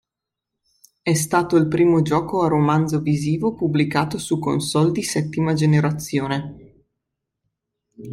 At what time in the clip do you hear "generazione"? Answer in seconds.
5.53-6.85